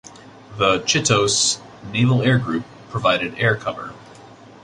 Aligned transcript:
The 0.57 0.79
Chitose 0.79 1.59
Naval 1.91 2.23
Air 2.23 2.39
Group 2.39 2.63
provided 2.89 3.35
air 3.37 3.55
cover. 3.55 3.93